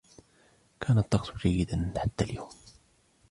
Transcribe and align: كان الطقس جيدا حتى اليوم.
كان 0.81 0.97
الطقس 0.97 1.31
جيدا 1.43 1.93
حتى 1.97 2.23
اليوم. 2.23 2.49